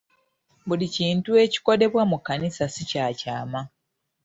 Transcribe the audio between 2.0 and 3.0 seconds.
mu kkanisa si